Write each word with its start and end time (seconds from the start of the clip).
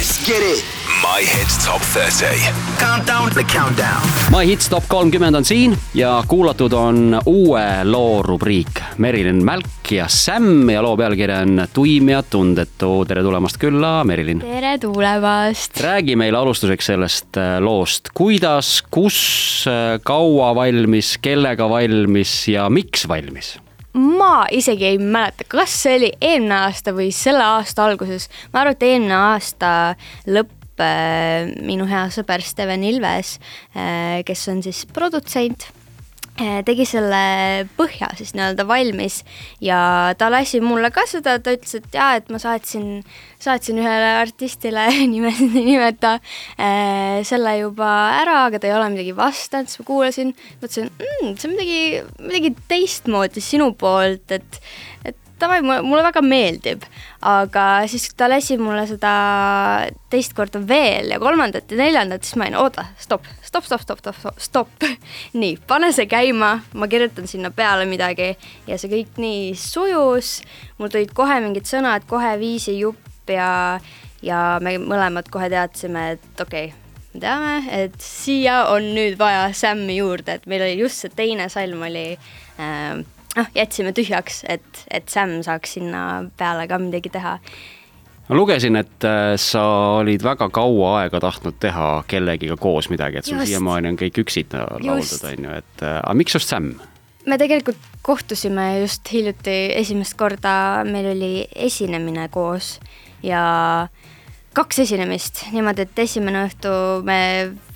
Let's 0.00 0.16
get 0.26 0.40
it. 0.40 0.64
My 1.04 1.20
Hits 1.20 1.66
Top 1.66 1.82
30. 1.82 2.40
Countdown, 2.78 3.30
the 3.34 3.44
countdown. 3.44 4.00
My 4.30 4.46
Hits 4.46 4.68
Top 4.68 4.84
kolmkümmend 4.88 5.36
on 5.36 5.44
siin 5.44 5.76
ja 5.94 6.24
kuulatud 6.28 6.72
on 6.72 7.20
uue 7.26 7.84
loo 7.84 8.22
rubriik 8.22 8.80
Merilin 8.98 9.44
Mälk 9.44 9.92
ja 9.92 10.08
Sam 10.08 10.70
ja 10.72 10.80
loo 10.82 10.96
pealkiri 10.96 11.36
on 11.42 11.66
Tuim 11.72 12.08
ja 12.08 12.22
tundetu. 12.22 13.04
tere 13.04 13.22
tulemast 13.22 13.60
külla, 13.60 14.04
Merilin. 14.04 14.40
tere 14.40 14.78
tulemast. 14.78 15.80
räägi 15.80 16.16
meile 16.16 16.38
alustuseks 16.38 16.86
sellest 16.86 17.36
äh, 17.36 17.58
loost, 17.60 18.08
kuidas, 18.14 18.82
kus, 18.90 19.20
äh, 19.68 20.00
kaua 20.02 20.54
valmis, 20.54 21.18
kellega 21.20 21.68
valmis 21.68 22.48
ja 22.48 22.70
miks 22.70 23.08
valmis? 23.08 23.58
Ma 23.98 24.46
isegi 24.54 24.86
ei 24.92 24.98
mäleta, 25.02 25.46
kas 25.48 25.74
see 25.82 25.96
oli 25.98 26.12
eelmine 26.20 26.60
aasta 26.66 26.94
või 26.96 27.10
selle 27.14 27.44
aasta 27.44 27.84
alguses. 27.88 28.28
ma 28.52 28.62
arvan, 28.62 28.78
et 28.78 28.86
eelmine 28.86 29.18
aasta 29.18 29.72
lõpp 30.30 30.84
äh, 30.84 31.50
minu 31.66 31.88
hea 31.90 32.06
sõber 32.14 32.44
Steven 32.44 32.86
Ilves, 32.86 33.38
kes 34.26 34.48
on 34.52 34.62
siis 34.62 34.86
produtsent 34.86 35.70
tegi 36.66 36.86
selle 36.88 37.22
põhja 37.78 38.10
siis 38.18 38.32
nii-öelda 38.36 38.64
valmis 38.68 39.20
ja 39.64 39.80
ta 40.18 40.30
lasi 40.32 40.60
mulle 40.64 40.90
ka 40.94 41.04
seda, 41.10 41.38
ta 41.42 41.54
ütles, 41.56 41.74
et 41.78 41.96
jaa, 41.96 42.14
et 42.20 42.30
ma 42.32 42.40
saatsin, 42.42 43.02
saatsin 43.42 43.80
ühele 43.82 44.12
artistile 44.20 44.86
nime, 45.14 45.32
nimeta 45.54 46.16
äh, 46.56 47.20
selle 47.28 47.56
juba 47.60 47.90
ära, 48.20 48.44
aga 48.48 48.60
ta 48.60 48.70
ei 48.70 48.76
ole 48.76 48.90
midagi 48.94 49.16
vastanud, 49.16 49.70
siis 49.70 49.82
ma 49.82 49.88
kuulasin, 49.90 50.34
mõtlesin 50.62 50.90
mmm,, 50.90 51.34
see 51.36 51.50
on 51.50 51.56
midagi, 51.56 51.80
midagi 52.30 52.54
teistmoodi 52.70 53.44
sinu 53.44 53.72
poolt, 53.80 54.36
et, 54.36 54.62
et 55.04 55.18
davai, 55.40 55.60
mulle 55.64 56.02
väga 56.04 56.22
meeldib. 56.24 56.84
Aga 57.20 57.64
siis 57.90 58.06
ta 58.16 58.28
lasi 58.30 58.56
mulle 58.60 58.86
seda 58.88 59.12
teist 60.12 60.32
korda 60.36 60.60
veel 60.64 61.12
ja 61.12 61.18
kolmandat 61.20 61.68
ja 61.70 61.76
neljandat, 61.76 62.24
siis 62.24 62.38
ma 62.40 62.46
olin, 62.46 62.56
oota, 62.62 62.86
stopp, 63.00 63.28
stopp, 63.44 63.66
stopp, 63.68 63.84
stopp, 63.84 64.00
stopp, 64.00 64.40
stopp. 64.40 64.86
nii, 65.40 65.58
pane 65.68 65.92
see 65.96 66.08
käima, 66.10 66.54
ma 66.72 66.90
kirjutan 66.90 67.28
sinna 67.28 67.52
peale 67.52 67.84
midagi 67.90 68.32
ja 68.68 68.80
see 68.80 68.92
kõik 68.92 69.20
nii 69.20 69.54
sujus. 69.58 70.40
mul 70.78 70.92
tulid 70.92 71.12
kohe 71.16 71.40
mingid 71.44 71.68
sõnad, 71.68 72.08
kohe 72.08 72.32
viisi 72.40 72.78
jupp 72.78 73.28
ja, 73.28 73.78
ja 74.24 74.44
me 74.64 74.78
mõlemad 74.80 75.28
kohe 75.32 75.50
teadsime, 75.52 76.12
et 76.16 76.40
okei 76.40 76.70
okay, 76.72 76.76
me 77.12 77.20
teame, 77.20 77.54
et 77.84 78.00
siia 78.00 78.62
on 78.72 78.92
nüüd 78.96 79.18
vaja 79.20 79.50
Sam'i 79.52 80.00
juurde, 80.00 80.40
et 80.40 80.48
meil 80.48 80.64
oli 80.64 80.80
just 80.80 81.04
see 81.04 81.12
teine 81.12 81.50
salm 81.52 81.84
oli 81.84 82.14
äh, 82.16 83.02
noh, 83.36 83.50
jätsime 83.54 83.92
tühjaks, 83.96 84.42
et, 84.48 84.84
et 84.90 85.08
Sam 85.10 85.40
saaks 85.46 85.76
sinna 85.78 86.06
peale 86.38 86.66
ka 86.70 86.78
midagi 86.82 87.12
teha. 87.12 87.36
ma 88.30 88.38
lugesin, 88.38 88.78
et 88.78 89.06
äh, 89.06 89.34
sa 89.40 89.64
olid 90.00 90.22
väga 90.22 90.50
kaua 90.54 90.92
aega 91.02 91.20
tahtnud 91.22 91.58
teha 91.62 91.90
kellegiga 92.10 92.56
koos 92.60 92.90
midagi, 92.90 93.20
et 93.20 93.30
sul 93.30 93.42
siiamaani 93.42 93.92
on 93.92 94.00
kõik 94.00 94.22
üksita 94.24 94.66
lauldud, 94.78 95.26
on 95.32 95.48
ju, 95.48 95.58
et 95.62 95.84
äh, 95.84 95.98
aga 95.98 96.16
miks 96.18 96.38
just 96.38 96.50
Sam? 96.52 96.74
me 97.26 97.36
tegelikult 97.38 97.78
kohtusime 98.02 98.80
just 98.80 99.10
hiljuti 99.12 99.56
esimest 99.76 100.16
korda, 100.18 100.84
meil 100.88 101.10
oli 101.12 101.32
esinemine 101.54 102.28
koos 102.32 102.78
ja 103.22 103.88
kaks 104.56 104.82
esinemist 104.82 105.44
niimoodi, 105.54 105.86
et 105.86 106.02
esimene 106.02 106.42
õhtu 106.48 106.72
me 107.06 107.20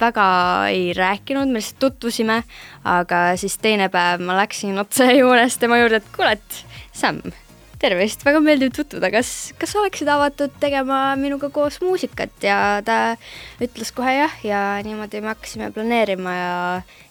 väga 0.00 0.26
ei 0.72 0.90
rääkinud, 0.96 1.50
me 1.50 1.62
lihtsalt 1.62 1.80
tutvusime, 1.86 2.40
aga 2.88 3.24
siis 3.40 3.56
teine 3.62 3.88
päev 3.92 4.24
ma 4.26 4.38
läksin 4.40 4.78
otsejoones 4.82 5.58
tema 5.62 5.78
juurde, 5.82 6.02
et 6.02 6.12
kuule, 6.16 6.34
et 6.34 6.60
Sam, 6.94 7.20
tervist, 7.82 8.22
väga 8.26 8.40
meeldiv 8.42 8.74
tutvuda, 8.74 9.10
kas, 9.14 9.30
kas 9.58 9.74
oleksid 9.78 10.10
avatud 10.10 10.52
tegema 10.62 11.14
minuga 11.20 11.50
koos 11.54 11.80
muusikat 11.82 12.46
ja 12.46 12.58
ta 12.86 12.98
ütles 13.62 13.90
kohe 13.94 14.18
jah 14.18 14.36
ja 14.46 14.60
niimoodi 14.86 15.22
me 15.22 15.32
hakkasime 15.34 15.70
planeerima 15.74 16.36
ja, 16.38 16.52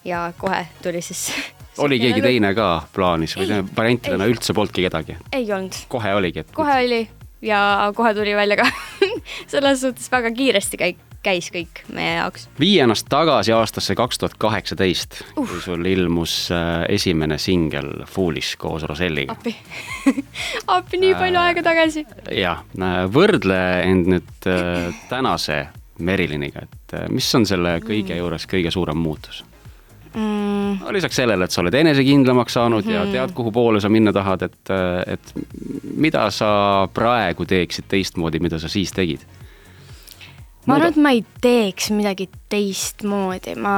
ja 0.07 0.23
kohe 0.39 0.63
tuli 0.83 1.03
siis 1.05 1.29
oli 1.83 1.99
keegi 2.01 2.23
teine 2.25 2.53
ka 2.57 2.69
plaanis 2.95 3.35
või 3.39 3.63
variantidena 3.75 4.27
üldse 4.29 4.55
polnudki 4.55 4.87
kedagi? 4.87 5.17
ei 5.31 5.47
olnud. 5.51 5.83
kohe 5.91 6.15
oligi, 6.19 6.43
et 6.43 6.55
kohe 6.55 6.79
oli 6.83 7.03
ja 7.43 7.91
kohe 7.95 8.13
tuli 8.13 8.35
välja 8.35 8.57
ka 8.63 8.67
selles 9.47 9.81
suhtes 9.81 10.11
väga 10.11 10.31
kiiresti 10.35 10.79
käik, 10.79 11.01
käis 11.23 11.49
kõik 11.53 11.83
meie 11.93 12.17
jaoks. 12.17 12.47
vii 12.59 12.79
ennast 12.83 13.07
tagasi 13.11 13.53
aastasse 13.55 13.95
kaks 13.95 14.19
tuhat 14.21 14.35
kaheksateist, 14.41 15.21
kui 15.35 15.61
sul 15.63 15.85
ilmus 15.89 16.35
äh, 16.51 16.83
esimene 16.93 17.37
singel 17.41 18.05
Foolish 18.09 18.57
koos 18.61 18.83
Roselliga. 18.89 19.37
appi 19.37 19.55
appi, 20.77 20.99
nii 20.99 21.15
palju 21.15 21.39
äh, 21.39 21.47
aega 21.47 21.65
tagasi. 21.69 22.05
jah, 22.31 22.65
võrdle 23.13 23.61
end 23.85 24.11
nüüd 24.15 24.51
äh, 24.51 24.91
tänase 25.09 25.63
Meriliniga, 26.03 26.65
et 26.65 26.95
äh, 26.97 27.09
mis 27.13 27.27
on 27.37 27.45
selle 27.45 27.77
kõige 27.83 28.15
mm. 28.15 28.21
juures 28.23 28.47
kõige 28.49 28.71
suurem 28.73 28.97
muutus 28.97 29.43
mm.? 30.15 30.79
no 30.81 30.93
lisaks 30.93 31.15
sellele, 31.15 31.45
et 31.45 31.53
sa 31.53 31.61
oled 31.61 31.73
enesekindlamaks 31.73 32.57
saanud 32.59 32.85
mm 32.85 32.93
ja 32.93 33.03
mhm. 33.03 33.13
tead, 33.15 33.35
kuhu 33.37 33.51
poole 33.51 33.81
sa 33.81 33.89
minna 33.89 34.13
tahad, 34.13 34.41
et, 34.49 34.73
et 35.07 35.33
mida 35.95 36.27
sa 36.31 36.87
praegu 36.93 37.45
teeksid 37.45 37.89
teistmoodi, 37.89 38.41
mida 38.43 38.59
sa 38.59 38.71
siis 38.71 38.91
tegid? 38.95 39.25
ma 40.65 40.77
arvan, 40.77 40.93
et 40.93 41.01
ma 41.01 41.13
ei 41.15 41.23
teeks 41.41 41.91
midagi 41.95 42.29
teistmoodi, 42.51 43.57
ma, 43.59 43.75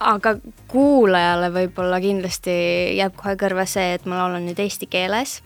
aga 0.00 0.34
kuulajale 0.70 1.52
võib-olla 1.54 2.00
kindlasti 2.02 2.52
jääb 2.98 3.14
kohe 3.18 3.36
kõrva 3.40 3.66
see, 3.68 3.94
et 3.98 4.06
ma 4.08 4.22
laulan 4.22 4.46
nüüd 4.48 4.58
eesti 4.62 4.88
keeles, 4.90 5.38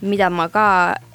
mida 0.00 0.30
ma 0.32 0.46
ka 0.52 0.68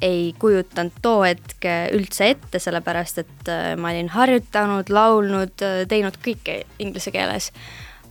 ei 0.03 0.33
kujutanud 0.39 0.99
too 1.01 1.23
hetk 1.23 1.65
üldse 1.95 2.33
ette, 2.35 2.61
sellepärast 2.61 3.23
et 3.23 3.49
äh, 3.49 3.73
ma 3.79 3.93
olin 3.93 4.11
harjutanud, 4.13 4.91
laulnud, 4.93 5.65
teinud 5.89 6.19
kõike 6.21 6.61
inglise 6.83 7.13
keeles 7.15 7.49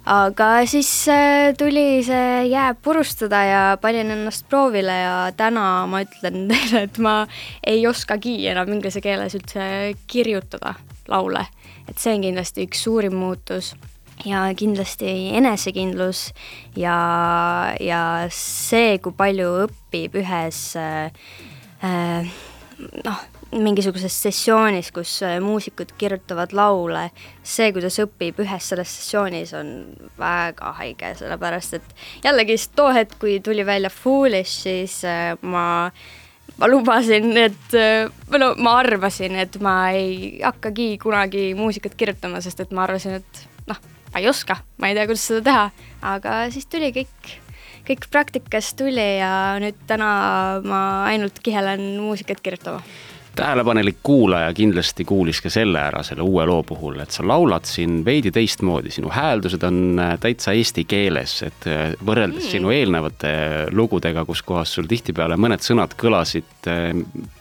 aga 0.04 0.48
siis 0.66 0.90
äh, 1.08 1.52
tuli 1.58 2.02
see 2.06 2.48
jää 2.50 2.74
purustada 2.74 3.44
ja 3.44 3.62
panin 3.80 4.10
ennast 4.10 4.48
proovile 4.50 4.96
ja 4.98 5.16
täna 5.36 5.86
ma 5.86 6.02
ütlen 6.02 6.46
teile, 6.50 6.84
et 6.88 6.98
ma 6.98 7.22
ei 7.66 7.86
oskagi 7.86 8.36
enam 8.50 8.72
inglise 8.74 9.02
keeles 9.04 9.36
üldse 9.38 9.64
kirjutada 10.06 10.74
laule. 11.08 11.46
et 11.88 11.98
see 11.98 12.14
on 12.14 12.26
kindlasti 12.26 12.66
üks 12.66 12.82
suurim 12.84 13.14
muutus 13.18 13.74
ja 14.26 14.44
kindlasti 14.56 15.34
enesekindlus 15.38 16.30
ja, 16.76 16.96
ja 17.80 18.02
see, 18.30 18.98
kui 19.02 19.14
palju 19.16 19.52
õpib 19.66 20.18
ühes 20.22 20.64
äh, 20.78 21.12
äh 21.82 22.32
noh, 23.04 23.20
mingisuguses 23.60 24.14
sessioonis, 24.22 24.90
kus 24.94 25.18
äh, 25.26 25.36
muusikud 25.42 25.92
kirjutavad 25.98 26.54
laule, 26.56 27.08
see, 27.44 27.68
kuidas 27.74 27.98
õpib 28.02 28.40
ühes 28.44 28.70
selles 28.72 28.94
sessioonis, 28.96 29.52
on 29.58 29.72
väga 30.18 30.72
haige, 30.80 31.12
sellepärast 31.20 31.76
et 31.78 31.94
jällegi 32.24 32.56
too 32.76 32.88
hetk, 32.96 33.18
kui 33.20 33.38
tuli 33.44 33.66
välja 33.66 33.92
Foolish, 33.92 34.64
siis 34.64 35.02
äh, 35.08 35.34
ma 35.42 35.66
ma 36.60 36.68
lubasin, 36.68 37.30
et 37.40 37.76
äh, 37.76 38.08
või 38.30 38.42
no 38.42 38.52
ma 38.62 38.78
arvasin, 38.80 39.36
et 39.44 39.60
ma 39.64 39.76
ei 39.96 40.40
hakkagi 40.42 40.96
kunagi 41.02 41.52
muusikat 41.58 41.96
kirjutama, 41.98 42.42
sest 42.44 42.64
et 42.64 42.72
ma 42.72 42.86
arvasin, 42.86 43.20
et 43.20 43.44
noh, 43.68 43.80
ma 44.12 44.20
ei 44.20 44.28
oska, 44.32 44.62
ma 44.80 44.90
ei 44.90 44.98
tea, 44.98 45.08
kuidas 45.10 45.28
seda 45.28 45.44
teha, 45.48 45.70
aga 46.14 46.42
siis 46.54 46.68
tuli 46.72 46.92
kõik, 46.96 47.32
kõik 47.88 48.08
praktikas 48.12 48.72
tuli 48.78 49.08
ja 49.20 49.32
nüüd 49.60 49.80
täna 49.88 50.12
ma 50.64 50.82
ainult 51.10 51.40
kihelen 51.44 51.98
muusikat 52.00 52.40
kirjutama 52.44 52.84
tähelepanelik 53.36 53.96
kuulaja 54.02 54.52
kindlasti 54.54 55.04
kuulis 55.08 55.40
ka 55.40 55.50
selle 55.50 55.80
ära 55.80 56.02
selle 56.04 56.24
uue 56.26 56.44
loo 56.46 56.62
puhul, 56.66 56.98
et 57.02 57.14
sa 57.14 57.24
laulad 57.26 57.64
siin 57.68 58.02
veidi 58.04 58.32
teistmoodi, 58.34 58.92
sinu 58.92 59.10
hääldused 59.12 59.64
on 59.68 59.80
äh, 60.02 60.14
täitsa 60.20 60.52
eesti 60.56 60.84
keeles, 60.88 61.38
et 61.46 61.68
äh, 61.70 61.82
võrreldes 62.04 62.44
mm. 62.44 62.52
sinu 62.56 62.72
eelnevate 62.74 63.34
lugudega, 63.72 64.26
kus 64.28 64.44
kohas 64.46 64.74
sul 64.76 64.88
tihtipeale 64.90 65.38
mõned 65.40 65.64
sõnad 65.64 65.96
kõlasid 65.98 66.70
äh, 66.70 66.90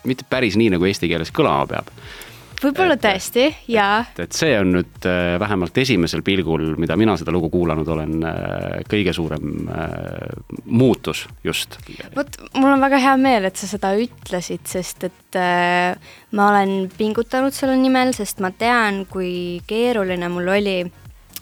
mitte 0.08 0.28
päris 0.30 0.60
nii, 0.60 0.72
nagu 0.76 0.88
eesti 0.88 1.12
keeles 1.12 1.34
kõlama 1.36 1.68
peab 1.76 1.96
võib-olla 2.62 2.98
tõesti, 3.02 3.48
jaa. 3.72 4.04
et 4.22 4.36
see 4.38 4.54
on 4.60 4.72
nüüd 4.76 5.08
äh, 5.10 5.36
vähemalt 5.42 5.78
esimesel 5.82 6.24
pilgul, 6.26 6.72
mida 6.82 6.98
mina 7.00 7.16
seda 7.20 7.34
lugu 7.34 7.50
kuulanud 7.54 7.88
olen, 7.96 8.16
äh, 8.28 8.80
kõige 8.90 9.14
suurem 9.16 9.70
äh, 9.72 9.90
muutus 10.66 11.26
just. 11.44 11.80
vot, 12.16 12.40
mul 12.58 12.72
on 12.74 12.84
väga 12.84 13.02
hea 13.02 13.18
meel, 13.22 13.50
et 13.50 13.60
sa 13.60 13.70
seda 13.70 13.94
ütlesid, 14.00 14.66
sest 14.70 15.08
et 15.10 15.40
äh, 15.40 16.16
ma 16.38 16.50
olen 16.54 16.90
pingutanud 16.98 17.56
selle 17.56 17.78
nimel, 17.82 18.16
sest 18.18 18.44
ma 18.44 18.54
tean, 18.56 19.06
kui 19.10 19.62
keeruline 19.70 20.30
mul 20.32 20.54
oli 20.56 20.80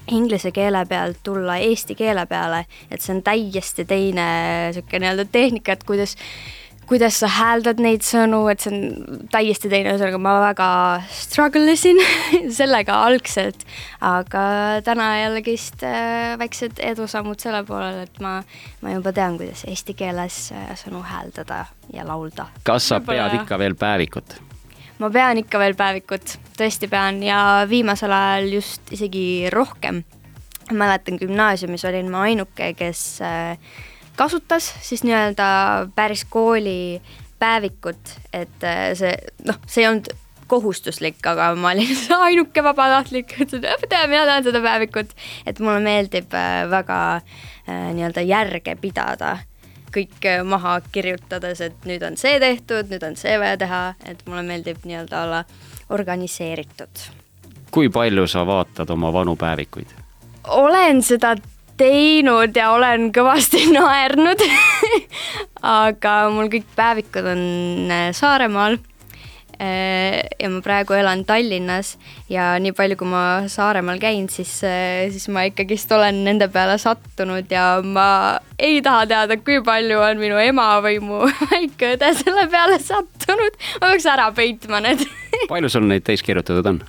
inglise 0.10 0.51
keele 0.51 0.86
pealt 0.89 1.19
tulla 1.24 1.60
eesti 1.62 1.95
keele 1.98 2.25
peale, 2.30 2.63
et 2.89 3.01
see 3.01 3.13
on 3.16 3.21
täiesti 3.25 3.86
teine 3.89 4.25
niisugune 4.69 5.06
nii-öelda 5.06 5.25
tehnika, 5.31 5.75
et 5.75 5.86
kuidas 5.88 6.16
kuidas 6.89 7.19
sa 7.21 7.30
hääldad 7.30 7.80
neid 7.83 8.01
sõnu, 8.06 8.41
et 8.50 8.63
see 8.63 8.74
on 8.74 9.19
täiesti 9.30 9.69
teine, 9.69 9.94
ühesõnaga 9.94 10.19
ma 10.21 10.33
väga 10.41 10.69
struggle 11.13 11.75
isin 11.75 12.00
sellega 12.59 12.97
algselt, 13.06 13.62
aga 14.06 14.44
täna 14.86 15.12
jällegist 15.19 15.86
äh, 15.86 16.33
väiksed 16.41 16.81
edusammud 16.91 17.41
selle 17.41 17.62
poolel, 17.68 18.03
et 18.07 18.21
ma, 18.25 18.39
ma 18.81 18.94
juba 18.95 19.13
tean, 19.15 19.38
kuidas 19.38 19.65
eesti 19.69 19.94
keeles 20.00 20.47
äh, 20.56 20.71
sõnu 20.80 21.03
hääldada 21.06 21.65
ja 21.94 22.06
laulda. 22.07 22.50
kas 22.65 22.89
sa 22.89 23.01
pead 23.06 23.38
ikka 23.38 23.59
veel 23.62 23.77
päevikut? 23.77 24.39
ma 25.00 25.12
pean 25.13 25.44
ikka 25.44 25.62
veel 25.62 25.77
päevikut, 25.77 26.39
tõesti 26.57 26.89
pean 26.89 27.21
ja 27.24 27.68
viimasel 27.69 28.13
ajal 28.15 28.50
just 28.57 28.89
isegi 28.95 29.45
rohkem. 29.53 30.01
mäletan 30.74 31.21
gümnaasiumis 31.21 31.85
olin 31.85 32.09
ma 32.09 32.25
ainuke, 32.25 32.74
kes 32.77 33.21
äh, 33.21 33.77
kasutas 34.15 34.73
siis 34.81 35.03
nii-öelda 35.03 35.89
päris 35.95 36.25
kooli 36.29 37.01
päevikut, 37.39 38.15
et 38.33 38.63
äh, 38.63 38.89
see 39.00 39.13
noh, 39.47 39.59
see 39.67 39.83
ei 39.83 39.91
olnud 39.91 40.09
kohustuslik, 40.50 41.21
aga 41.29 41.51
ma 41.56 41.75
olin 41.75 41.94
ainuke 42.25 42.63
vabatahtlik, 42.65 43.35
ütlesin, 43.38 43.69
et 43.69 43.94
mina 44.09 44.25
tahan 44.25 44.47
seda 44.47 44.63
päevikut, 44.65 45.13
et 45.45 45.61
mulle 45.61 45.79
meeldib 45.85 46.33
äh, 46.33 46.65
väga 46.71 47.00
nii-öelda 47.69 48.21
järge 48.25 48.73
pidada 48.81 49.38
kõik 49.94 50.25
maha 50.45 50.79
kirjutades, 50.94 51.61
et 51.61 51.85
nüüd 51.89 52.03
on 52.06 52.17
see 52.17 52.39
tehtud, 52.41 52.89
nüüd 52.91 53.03
on 53.06 53.15
see 53.19 53.35
vaja 53.41 53.57
teha, 53.61 53.81
et 54.09 54.21
mulle 54.29 54.44
meeldib 54.45 54.85
nii-öelda 54.85 55.23
olla 55.23 55.44
organiseeritud. 55.89 57.07
kui 57.71 57.89
palju 57.89 58.27
sa 58.27 58.45
vaatad 58.45 58.89
oma 58.89 59.13
vanu 59.13 59.35
päevikuid? 59.35 59.88
olen 60.47 61.01
seda 61.03 61.35
teinud 61.80 62.56
ja 62.56 62.72
olen 62.76 63.10
kõvasti 63.16 63.66
naernud 63.78 64.44
aga 65.80 66.20
mul 66.34 66.52
kõik 66.52 66.70
päevikud 66.78 67.34
on 67.34 67.44
äh, 67.92 68.10
Saaremaal 68.16 68.80
Äh, 69.60 70.24
ja 70.40 70.48
ma 70.48 70.62
praegu 70.64 70.96
elan 70.96 71.26
Tallinnas 71.28 71.98
ja 72.31 72.54
nii 72.64 72.72
palju, 72.72 72.96
kui 73.02 73.10
ma 73.12 73.24
Saaremaal 73.52 74.00
käin, 74.00 74.30
siis, 74.31 74.54
äh, 74.64 75.10
siis 75.12 75.26
ma 75.36 75.44
ikkagist 75.50 75.92
olen 75.92 76.22
nende 76.24 76.48
peale 76.48 76.78
sattunud 76.80 77.52
ja 77.52 77.66
ma 77.84 78.06
ei 78.56 78.80
taha 78.80 79.04
teada, 79.12 79.36
kui 79.44 79.60
palju 79.68 80.00
on 80.00 80.24
minu 80.24 80.40
ema 80.40 80.70
või 80.86 81.02
mu 81.04 81.26
väike 81.52 81.92
õde 81.98 82.14
selle 82.22 82.48
peale 82.48 82.80
sattunud. 82.80 83.60
ma 83.81 83.90
peaks 83.90 84.08
ära 84.08 84.30
peitma 84.31 84.80
need 84.86 85.04
palju 85.52 85.76
sul 85.76 85.92
neid 85.92 86.08
täis 86.08 86.24
kirjutatud 86.24 86.72
on? 86.72 86.80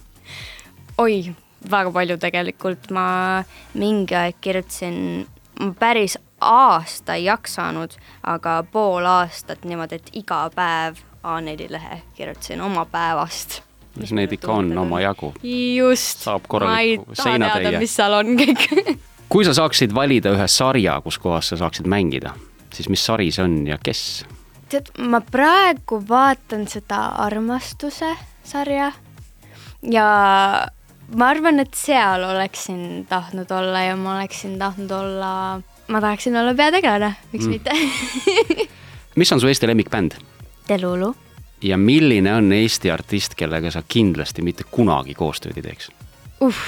oi, 1.03 1.25
väga 1.71 1.93
palju 1.93 2.17
tegelikult, 2.21 2.91
ma 2.91 3.45
mingi 3.75 4.17
aeg 4.17 4.41
kirjutasin, 4.41 5.27
ma 5.61 5.73
päris 5.79 6.17
aasta 6.41 7.19
ei 7.19 7.27
jaksanud, 7.29 7.97
aga 8.27 8.61
pool 8.73 9.07
aastat 9.07 9.65
niimoodi, 9.69 10.01
et 10.01 10.13
iga 10.23 10.47
päev 10.55 11.03
A4 11.21 11.67
lehe 11.69 12.01
kirjutasin 12.17 12.61
oma 12.65 12.87
päevast. 12.89 13.61
mis 14.01 14.13
neid 14.13 14.33
ikka 14.33 14.53
on 14.53 14.79
omajagu. 14.79 15.35
just, 15.77 16.27
ma 16.61 16.81
ei 16.81 16.99
taha 17.17 17.59
teada, 17.59 17.79
mis 17.79 17.97
seal 17.97 18.15
on 18.15 18.37
kõik 18.39 18.99
kui 19.31 19.45
sa 19.47 19.55
saaksid 19.55 19.95
valida 19.95 20.33
ühe 20.35 20.47
sarja, 20.51 20.99
kus 21.05 21.19
kohas 21.23 21.53
sa 21.53 21.59
saaksid 21.61 21.87
mängida, 21.91 22.35
siis 22.75 22.89
mis 22.91 23.05
sari 23.05 23.31
see 23.35 23.45
on 23.45 23.57
ja 23.69 23.79
kes? 23.83 24.25
tead, 24.71 24.91
ma 24.99 25.21
praegu 25.21 26.01
vaatan 26.09 26.67
seda 26.71 27.03
armastuse 27.25 28.15
sarja 28.47 28.93
ja 29.83 30.09
ma 31.17 31.31
arvan, 31.31 31.61
et 31.63 31.75
seal 31.75 32.25
oleksin 32.25 33.07
tahtnud 33.09 33.51
olla 33.51 33.83
ja 33.89 33.97
ma 33.99 34.17
oleksin 34.19 34.59
tahtnud 34.59 34.91
olla, 34.91 35.33
ma 35.89 36.01
tahaksin 36.01 36.37
olla 36.37 36.55
peategelane, 36.55 37.15
miks 37.33 37.47
mm. 37.47 37.51
mitte 37.51 37.71
mis 39.21 39.33
on 39.33 39.41
su 39.41 39.49
Eesti 39.51 39.67
lemmikbänd? 39.71 40.19
Delulu. 40.69 41.15
ja 41.63 41.79
milline 41.79 42.35
on 42.35 42.53
Eesti 42.53 42.91
artist, 42.91 43.35
kellega 43.35 43.71
sa 43.71 43.83
kindlasti 43.89 44.43
mitte 44.43 44.65
kunagi 44.71 45.15
koostööd 45.15 45.59
ei 45.59 45.67
teeks 45.71 45.91
uh,? 46.41 46.63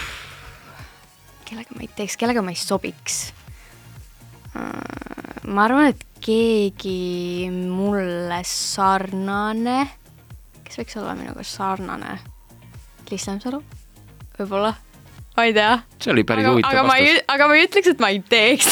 kellega 1.49 1.77
ma 1.77 1.87
ei 1.87 1.93
teeks, 1.97 2.17
kellega 2.17 2.43
ma 2.43 2.55
ei 2.55 2.59
sobiks? 2.59 3.23
Uh, 4.53 5.49
ma 5.49 5.67
arvan, 5.69 5.93
et 5.93 6.03
keegi 6.23 7.49
mulle 7.53 8.43
sarnane, 8.47 9.79
kes 10.65 10.81
võiks 10.83 10.99
olla 11.01 11.15
minuga 11.19 11.45
sarnane? 11.47 12.19
Liis 13.11 13.27
Lemsalu, 13.29 13.59
võib-olla 14.39 14.75
ma 15.37 15.45
ei 15.49 15.55
tea. 15.57 15.79
see 16.03 16.13
oli 16.13 16.25
päris 16.29 16.45
aga, 16.45 16.53
huvitav 16.53 16.73
aga 16.73 16.83
vastus. 16.89 17.23
aga 17.35 17.49
ma 17.49 17.57
ei 17.57 17.67
ütleks, 17.67 17.93
et 17.93 18.03
ma 18.03 18.11
ei 18.13 18.21
teeks 18.33 18.67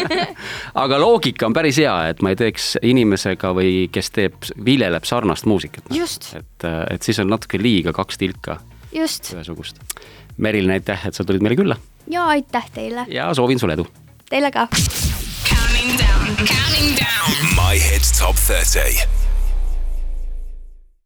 aga 0.84 0.98
loogika 1.00 1.48
on 1.48 1.56
päris 1.56 1.80
hea, 1.80 1.94
et 2.12 2.20
ma 2.24 2.34
ei 2.34 2.40
teeks 2.40 2.74
inimesega 2.82 3.54
või 3.56 3.86
kes 3.92 4.12
teeb, 4.16 4.36
viljeleb 4.64 5.08
sarnast 5.08 5.48
muusikat. 5.50 5.88
et, 5.90 6.68
et 6.90 7.02
siis 7.02 7.20
on 7.22 7.32
natuke 7.32 7.60
liiga 7.60 7.94
kaks 7.96 8.20
tilka 8.20 8.60
ühesugust. 8.92 9.80
Merilin, 10.40 10.72
aitäh, 10.74 11.06
et 11.06 11.14
sa 11.14 11.24
tulid 11.24 11.42
meile 11.44 11.56
külla. 11.56 11.76
ja 12.10 12.26
aitäh 12.34 12.70
teile. 12.74 13.06
ja 13.08 13.32
soovin 13.34 13.58
sulle 13.58 13.78
edu. 13.78 13.86
Teile 14.30 14.50
ka. 14.50 14.68
Counting 15.48 15.96
down, 15.98 16.36
counting 16.44 16.96
down. 16.98 17.34
My 17.56 17.78
hits 17.78 18.12
top 18.18 18.36
thirty. 18.36 19.29